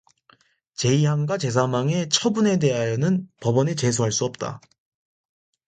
[0.77, 4.59] 제이항과 제삼항의 처분에 대하여는 법원에 제소할 수 없다.